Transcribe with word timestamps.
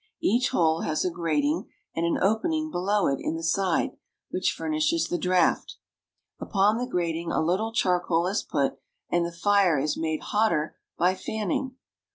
Each 0.23 0.49
hole 0.49 0.81
has 0.81 1.05
a 1.05 1.11
grating 1.11 1.69
and 1.95 2.07
an 2.07 2.17
opening 2.19 2.71
below 2.71 3.05
it 3.07 3.19
in 3.19 3.35
the 3.35 3.43
side, 3.43 3.91
which 4.31 4.51
furnishes 4.51 5.05
the 5.07 5.19
draft. 5.19 5.75
Upon 6.39 6.79
the 6.79 6.87
grating 6.87 7.31
a 7.31 7.39
little 7.39 7.71
charcoal 7.71 8.25
is 8.25 8.41
put, 8.41 8.79
and 9.11 9.23
the 9.23 9.31
fire 9.31 9.77
is 9.77 9.97
made 9.97 10.21
hotter 10.23 10.75
by 10.97 11.13
fanning. 11.13 11.75